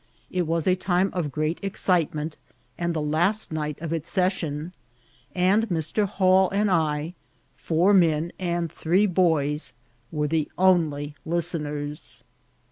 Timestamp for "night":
3.51-3.79